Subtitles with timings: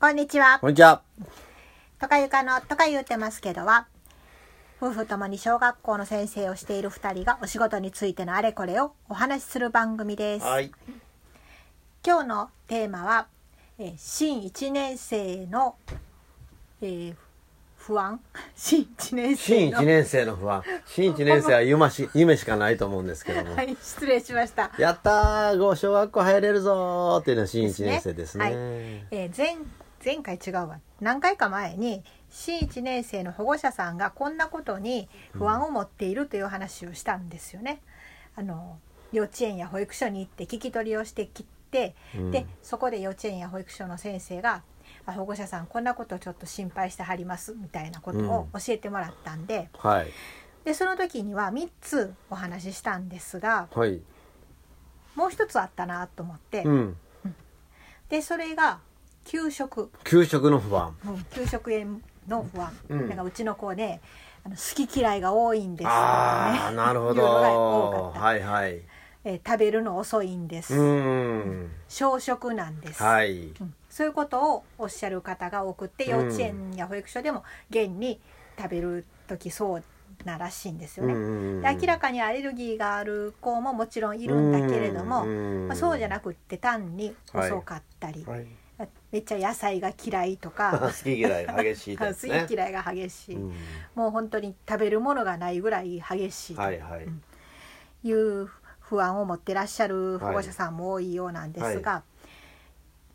[0.00, 0.68] こんにちはこ。
[0.68, 1.02] んにちは。
[2.00, 3.86] とかゆかのとか言うてますけどは、
[4.80, 10.46] 夫婦ともに小学校の先生をしている二人がお仕事についてのあれこれをお話しする番組です。
[10.46, 10.72] はい。
[12.02, 13.26] 今日のテーマは、
[13.78, 15.76] えー新一年生の、
[16.80, 17.14] えー
[17.76, 18.20] 不安？
[18.56, 20.62] 新一年生の新一年生の不安。
[20.86, 23.54] 新一年生は夢し 夢しかないと思うんですけども。
[23.54, 24.70] はい、失礼しました。
[24.78, 28.44] やったーご小学校入れるぞーっていうのは新一年生ですね。
[28.46, 29.58] はいえー前
[30.02, 37.82] 前回違うわ何回か前に新1年生の保護者さんがこんなことに不安を持っているという話をしたんですよね。
[38.36, 38.78] あの
[39.12, 44.62] 幼稚園や保育所に行って聞き取りをしてきて、うんでそこで幼稚園や保育所の先生が
[45.06, 50.08] 「あ保護者さんこんなことちょっと心配してはります」みたいなことを教えてもらったんで,、はい。
[50.64, 54.00] でその時には3つお話ししたんですがはい。
[55.14, 56.96] もう一つあったなと思って、うん。
[58.08, 58.80] でそれが
[59.30, 59.88] 給食。
[60.02, 60.92] 給食の不安。
[61.06, 61.86] うん給食へ
[62.26, 64.00] の不安、うんなんかうちの子ね
[64.44, 68.10] あの好き嫌いが多いんですとあなるほど。
[68.12, 68.80] はいはい。
[69.22, 71.70] えー食べるの遅いんです、うーん。
[71.88, 73.52] 小食なんです、はい。
[73.60, 78.20] うんそういうことをおっしゃる方が多くって幼稚園や保育所でも現に
[78.58, 79.84] 食べる時そう
[80.24, 81.14] ならしいんですよね、
[81.80, 88.46] 明らかにアレルギーがある子ももちろんいるんだけれども、うんまあ、そうじゃなくって単に遅かったり、はい。
[89.12, 90.78] めっちゃ野菜が嫌いとか。
[90.96, 92.06] 好き嫌いが激しいね。
[92.14, 92.46] 好。
[92.46, 93.54] き嫌いが激しい、うん。
[93.94, 96.62] もう本当に食べるものがないぐらい激しいと。
[96.62, 97.08] はいはい。
[98.02, 98.48] いう
[98.80, 102.02] 不安を持ってらっしゃる保護者さんも多いようなんですが、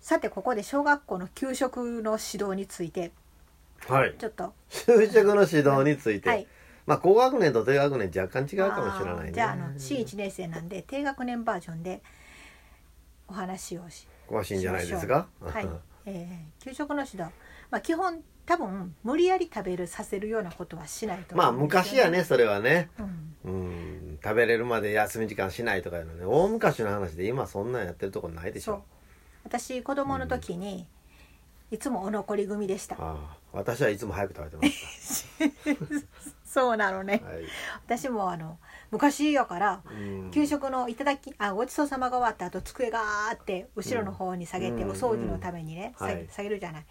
[0.00, 3.12] さてここで小学校の給食の指導について。
[3.88, 4.14] はい。
[4.18, 4.54] ちょっと。
[4.70, 6.28] 給食の指導について。
[6.28, 6.46] はい。
[6.86, 9.32] まあ、高学年と低学年若干違うかもしれないね。
[9.32, 12.00] じゃああの新1年生なんで低学年バージョンで
[13.26, 15.26] お話をし詳しいんじゃないですか？
[15.40, 15.68] はい、
[16.06, 17.30] えー給食の指導、
[17.70, 23.36] まあ、基本多分無理やり食べるさせるようなことはしないとまあ昔やねそれはね、うん。
[23.44, 26.24] うん、食べれるまで休み時間しないとかいうのね。
[26.24, 28.74] 大昔の話で今そんなんやってるとこないでしそう。
[28.76, 28.82] ょ
[29.44, 30.88] 私子供の時に、
[31.70, 32.96] いつもお残り組でした。
[32.96, 33.36] ああ。
[33.52, 35.24] 私はいつも早く食べてまし
[36.44, 37.20] そうなのね。
[37.20, 37.44] た、はい。
[37.86, 38.58] 私もあの
[38.90, 40.30] 昔やからうん。
[40.30, 44.90] 給食のいただきあごちそうさまが終わった後机がーって後ろの方に下げて、うん。
[44.90, 46.84] お掃除のためにね、下げ下げるじゃない。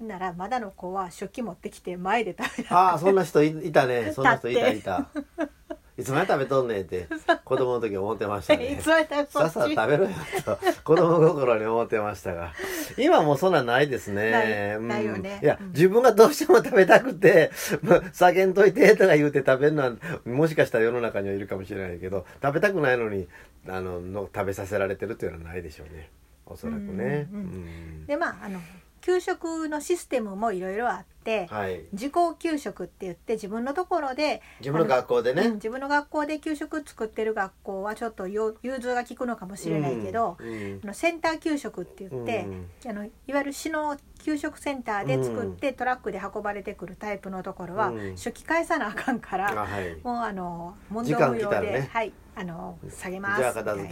[0.00, 4.12] ならまだの子は食器持ってきて前で食べるああそんな人いいたね。
[4.14, 5.08] そんな人いたいた
[5.98, 7.08] いつまで食べとんねんって
[7.44, 10.10] 子供の時思ってました いねつまで食べさっさと食べろよ
[10.44, 12.52] と 子供心に思ってましたが。
[12.96, 14.30] 今もうそんなんないですね。
[14.30, 14.88] ないうん。
[14.88, 15.40] ないよね。
[15.42, 15.68] いや、うん。
[15.68, 17.50] 自分がどうしても食べたくて
[17.82, 19.92] まあ酒んといてとか言うて食べるのは
[20.24, 23.26] もしかしたら世の中にはいるかもしれないけど食べたくないのに
[23.66, 26.10] あのの食べさせられてるっていうのはないでしょうね。
[26.46, 27.28] おそらくね。
[27.32, 27.44] うんうん。
[27.44, 28.06] うん。
[28.06, 28.60] でまああの
[29.00, 31.84] 給食のシステムもいろいろあって、はい。
[31.92, 35.42] 自校給食って言って自分のところで自分の学校でね。
[35.42, 40.48] うん自分の学校で給食作ってる学校はちょっとよ融通が利くのかもしれないけど、うん。
[40.48, 40.80] うん。
[40.84, 42.46] あのセンター給食って言って、
[42.86, 48.16] あのいわゆる市の給食センターで作って、トラックで運ばれてくるタイプのところは、うん。
[48.16, 49.96] 初期返さなあかんから、あはい。
[50.02, 53.42] もうあの問答無用で、ねはいあの下げます
[53.74, 53.82] み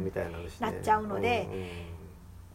[0.00, 1.68] みたいななっちゃうのでうんうん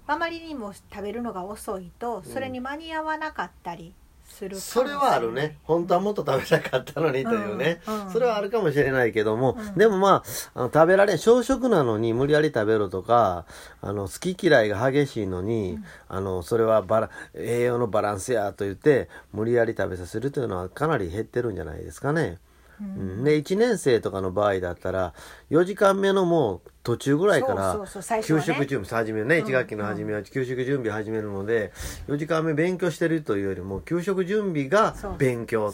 [0.07, 3.94] あまりにも食べるのが遅いとそれに間に合わなかったり
[4.28, 5.57] するそれはあるね。
[5.63, 9.75] 本当はもっと食べたかったのにというね、うんうんそれはあるかもしれないけども、うん。
[9.75, 10.23] でもま
[10.53, 13.45] ああの食べられん小食なのに無理やり食べろとか
[13.81, 15.79] あの好き嫌いが激しいのに、
[16.09, 22.38] あのそれはバラ栄養のバランスやと言って無理やり食べさせるというのはかなり減ってるんじゃないですかね。
[22.80, 23.24] うん。
[23.24, 25.14] で1年生とかの場合だったら
[25.50, 27.80] 4時間目のもう途中ぐらいから
[28.24, 28.42] 給ね。
[28.42, 29.38] 食準備始めるね。
[29.38, 31.72] 1学期の初めは給食準備始めるので
[32.08, 35.74] 4時間目勉強してるというよりも給食準備が勉強。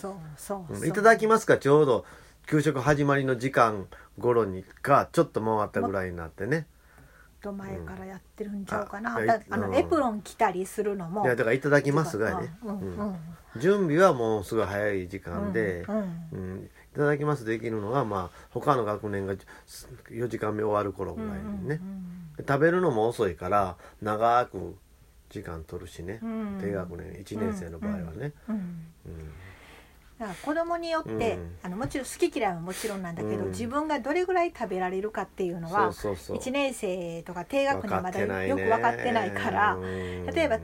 [0.86, 1.58] いただきますか？
[1.58, 2.06] ちょうど
[2.48, 3.88] 給食始まりの時間
[4.20, 6.68] 頃にかちょっと回ったぐらいになってね。
[7.42, 9.28] と前からやってるんちゃうかな、うん。
[9.28, 9.76] だあのうん。
[9.76, 11.26] エプロン着たりするのも。
[11.26, 12.98] いやだからいただきますがね、うんうん。
[12.98, 13.16] うん。
[13.60, 15.86] 準備はもうすごい早い時間で、
[16.32, 19.34] うんいただきますできるのがまあ他の学年が
[20.12, 21.82] 4時間目終わる頃ぐらいにね、
[22.38, 24.76] で食べるのも遅いから長く
[25.30, 26.60] 時間取るしね、うん。
[26.62, 28.34] 低学年1年生の場合はね、
[30.20, 31.56] だから子供によって、うん。
[31.64, 33.50] あのもちろん好き嫌いはもちろんなんだけど、うん。
[33.50, 36.38] 自分がどれぐらい食べられるかっていうのはそうそうそう。
[36.38, 40.26] 1年生とか低学年まだよく分かってないからうん。
[40.28, 40.60] 例えば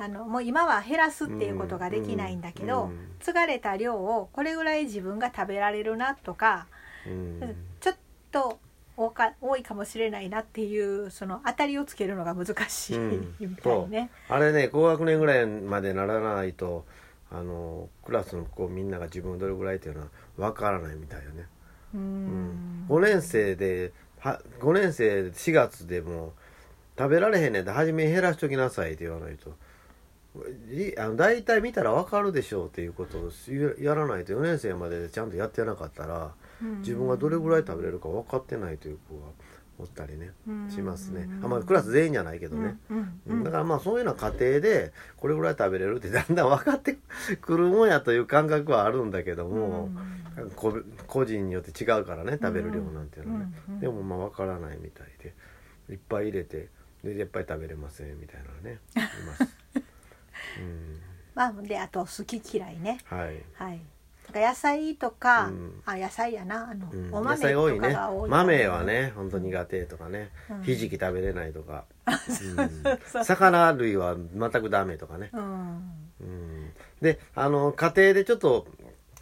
[0.00, 6.66] あのもう今は減らすっていうことができないんだけど、うん継がれた量をこれぐらい自分が食べられるなとか、
[7.06, 7.56] うん。
[7.80, 7.96] ちょっ
[8.30, 8.58] と
[8.96, 13.34] 多か多いかもしれないなっていうその当たりをつけるのが難しい、うん。
[13.40, 14.10] みたいね。
[14.28, 16.84] あれね高学年ぐらいまでならないと
[17.30, 21.46] あのクラスの子みんなが自分どれぐらいっていうのは分からないみたいよね、
[21.94, 22.84] ううん。
[22.84, 22.86] ん。
[22.88, 26.32] 5年生では5年生4月でも
[26.96, 29.50] 食べられへんねんで初めに減らしときなさいって言わないと。
[29.50, 29.52] い
[30.98, 33.30] あの大体見たら分かるでしょうっていうことを
[33.78, 36.32] ややらないと4年生まででちゃんとやってなかったら
[36.80, 39.26] 自分がどれぐらい食べれるか分かってないという子が
[39.80, 40.70] おったりねうん。
[40.70, 41.28] しますね。
[41.42, 42.78] あ、まあ、クラス全員じゃないけどね、
[43.44, 46.98] だからまあそういうような過程でこれぐらい食べれるってだんだん分かって
[47.40, 49.88] くるもんやという感覚はあるんだけども、
[50.56, 50.76] こ
[51.06, 55.34] 個人によって違うからね食べる量なんていうのはね、でもまあ分からないみたいで
[55.90, 56.68] いっぱい入れて
[57.04, 59.48] でいっぱい食べれませんみたいなのねいます、うん、
[61.34, 62.98] まあであと好き嫌いね。
[63.04, 63.80] はい、はい。
[64.26, 65.82] だから野菜とか、うん。
[65.86, 66.70] あ野菜やな。
[66.70, 70.62] あの、うん、野お豆菜多いねとかが多い豆はね本当苦手とかね、うん。
[70.62, 71.84] ひじき食べれないとか、
[73.24, 75.82] 魚類は全くダメとかね、うん。
[76.20, 76.72] うん。
[77.00, 78.66] であの家庭でちょっと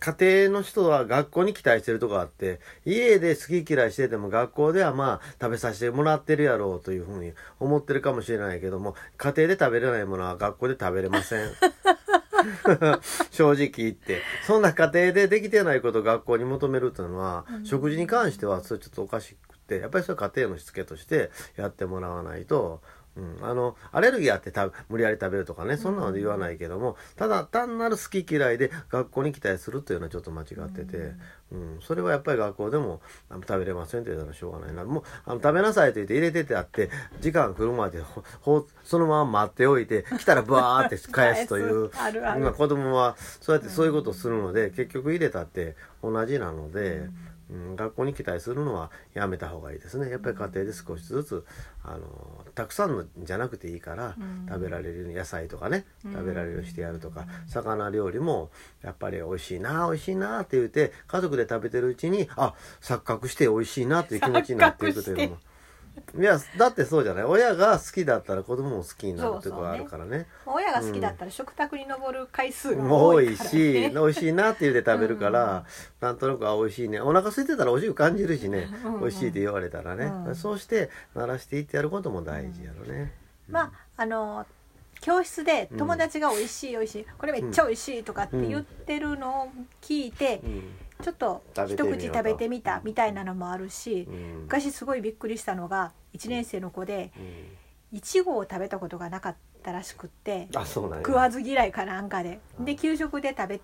[0.06, 11.50] 家庭の人は学校に期待してるとこあって家で好き嫌いしてても学校ではまあ食べさせてもらってるやろうというふうに思ってるかもしれないけども家庭で食べれないものは学校で食べれません
[13.32, 22.80] 正直言ってそんな家庭でできてないことを学校に求めるというのは、食事に関してはそれちょっとおかしくてやっぱりそれは家庭のしつけとしてやってもらわないと。
[23.16, 31.14] うん、あのアレルギーあってた無理やり食べるとかねそんなので言わないけども、ただ単なる好き嫌いで学校に期待するというのはちょっと間違ってて、
[31.52, 31.78] うん。
[31.80, 34.74] それはやっぱり学校でも食べれませんって言ったらしょうがない。
[34.74, 36.90] なもうあの食べなさいと言って入れててあって
[37.20, 42.40] 時間来るまでほほそのまま待っておいて来たらバーって返すという あるある。
[42.40, 47.08] まあ子供はそうやってそういうことをするので、結局入れたって同じなので。
[47.50, 50.10] うん学校に期待するのはやめた方がいいですね。
[50.10, 51.44] やっぱり家庭で少しずつ
[51.84, 54.46] あのたくさんのじゃなくていいから、うん。
[54.48, 56.12] 食べられる野菜とかねうん。
[56.12, 58.50] 食べられるようにしてやるとか、魚料理も
[58.82, 65.38] やっぱり美味しいな美味しいなって言って家族で食べてるうちにあ錯覚して美味しいなっていう気持ちになっていくというのも。
[66.18, 67.24] いやだってそうじゃない？
[67.24, 70.26] 親が好きだったら子供も好きになるっていうことがあるからね。
[70.46, 75.64] 親が好きだったら食卓に上る回数が多いし、ね、美味しいなって言うて食べるから、
[76.00, 77.00] なんとなくあ美味しいね。
[77.00, 80.34] お腹空いてたら美味しく感じるしね、うんうん美味しいって言われたらね、うん。
[80.36, 83.12] そうして鳴らしていってやることも大事やろね、
[83.48, 84.46] まああの
[85.00, 89.48] 教室で友達が美味しい美味しいこれめっちゃ美味しいとかって言ってるのを
[89.82, 90.62] 聞いて、うん
[91.02, 94.42] ちょっと一口食べてみたみたいなのもあるし、うん。
[94.42, 97.98] 昔すごいびっくりしたのが1年生の子でうん。
[97.98, 102.40] いちごを食べたことがなかったらしくって食わず嫌いかなんかで。
[102.60, 103.60] で給食で食べ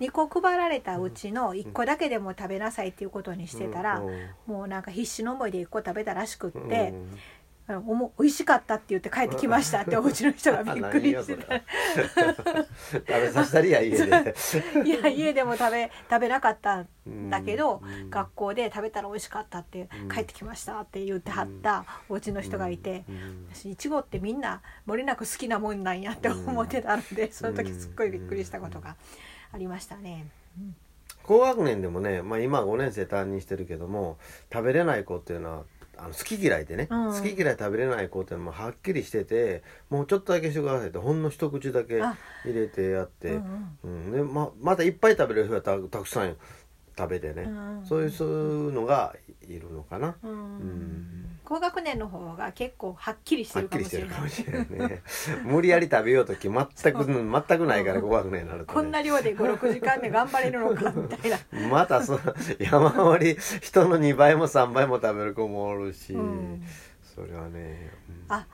[0.00, 4.30] 2個配られたうちの1個だけでも食べなさいっていうことにしてたら、うん。
[4.46, 6.62] もうなんか必死の思いで1個食べたらしくって、う
[6.94, 7.18] ん
[7.66, 11.62] あのおも美味しかったって言って帰ってきましたってお家の人がびっくりしてた
[12.92, 14.34] 食べさせたりや家で。
[14.84, 18.10] いや家でも食べ食べなかったんだけど、うん。
[18.10, 23.46] 学校で食べたら美味しかったって、うん帰ってきましたって言ってはったお家の人がいて、うん。
[23.52, 28.96] 私いちごってみんな漏れなく好きなもんなんやって思ってたので、その時すっごいびっくりしたことが
[29.52, 30.26] ありましたね。
[31.22, 34.18] 高学年でもね、まあ、今5年生担任してるけども
[34.52, 35.64] 食べれない子っていうのは
[36.04, 37.12] あの好き嫌いでね、うん。
[37.12, 42.16] 好き嫌い食べれない子ってもはっきりしててもうちょっとだけしてくださいってほんの一口だけあ。
[42.44, 44.12] 入れてやって、うんうん。
[44.12, 46.36] でままたいっぱい食べれる人はたたくさん
[46.98, 49.14] 食べてね、うんそういうのが
[49.48, 50.58] いるのかな、うん。
[50.58, 54.30] ん高学年の方が結構はっきりしてはっきるかりもしれない。
[54.30, 55.02] してるかもしれないね。
[55.44, 61.38] 無理やり食べようとき全く全くないから高学年になると、ね、こんな量で56時間で頑張れるのかみたいな。
[61.68, 62.20] またその
[62.58, 66.62] 山盛り人の2倍も3倍も食べる子もおるし、うん。
[67.02, 68.34] それはね、うん。
[68.34, 68.46] あ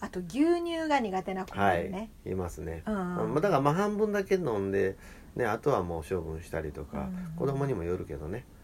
[0.00, 2.10] あと牛乳が苦手な子もはいね。
[2.26, 2.94] いますね、うん。
[2.94, 4.96] まあだからまあ半分だけ飲んで、
[5.34, 7.36] ね、あとはもう処分したりとか、うん。
[7.36, 8.44] 子供にもよるけどね、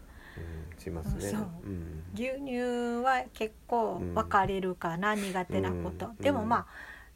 [0.77, 1.21] しますね。
[1.21, 1.39] そう。
[1.63, 2.03] うん。
[2.13, 6.65] 牛乳は結構分かれるかな、苦手なこと、うんでもま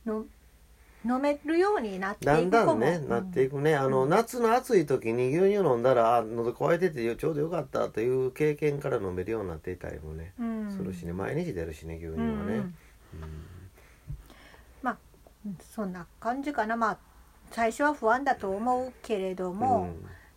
[0.05, 0.25] あの
[1.07, 2.67] 飲めるようになってだんいく子も。
[2.67, 3.75] だんね、なっていくね。
[3.75, 10.71] あの、夏の暑い時に牛乳飲んだらあ喉乾いててちょうどよかったという経験から飲めるようになっていたりもね、うん。
[10.75, 11.13] するしね。
[11.13, 12.57] 毎日出るしね牛乳はね、うん。
[12.57, 12.73] うん。
[14.81, 14.97] まあ
[15.75, 16.75] そんな感じかな。
[16.75, 16.97] まあ
[17.51, 19.89] 最初は不安だと思うけれども、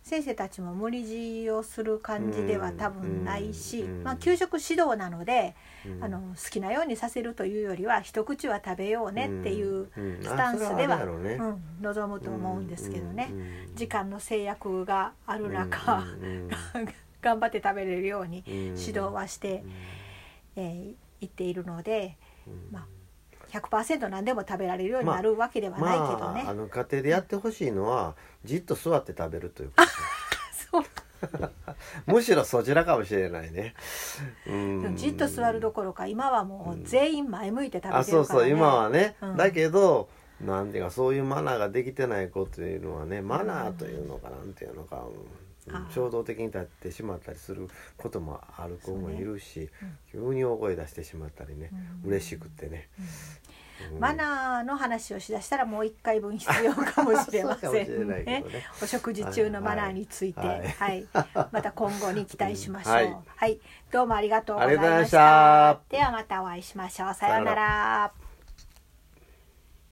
[0.03, 6.03] 先生たちも無理強いをする感じでは多分ないし、うんまあ、給食指導なので、うん。
[6.03, 10.19] あの好きなようにさせるというよりは一口は食べようねっていううん。
[10.21, 13.31] スタンスではうん望むと思うんですけどね、
[13.75, 16.03] 時間の制約がある中、
[17.21, 19.63] 頑張って食べれるようにうん指導はして
[20.55, 22.69] えー言っているので、うん。
[22.71, 22.85] まあ、
[23.51, 26.43] 100%何でも食べられるようになるわけではないけどね。
[26.43, 28.15] まあ、あの家庭でやってほしいのは
[28.45, 29.89] じっと座って食べるということ。
[30.71, 30.83] そう。
[32.05, 33.73] むしろそちらかもしれないね。
[34.47, 34.95] うん。
[34.95, 38.01] じっと座るどころか今はもう全員前向いて食べてるから、ね。
[38.01, 39.37] あそうそう今はね、うん。
[39.37, 40.09] だけど
[40.41, 45.03] なんていうかそういうマナーができてない子というのはねマナーというのかなんていうのか、
[45.93, 49.69] 衝動的に立ってしまったりすることもある子もいるし、
[50.13, 50.29] うん。
[50.29, 51.69] 急に大声出してしまったりね、
[52.03, 52.09] うん。
[52.09, 52.89] 嬉しくってね、
[53.93, 53.99] うん。
[53.99, 58.23] マナーの話をしだしたらもう一回分必要かもしれませんね。
[58.23, 58.43] ね。
[58.81, 61.01] お食事中のマナーについて、ははい。
[61.01, 61.07] い。
[61.51, 62.93] また今後に期待しましょう。
[62.93, 63.17] はい。
[63.35, 63.59] はい、
[63.91, 65.79] どうもありがとうございました。
[65.89, 65.97] た。
[65.97, 67.13] ではまたお会いしましょう。
[67.13, 68.28] さようなら。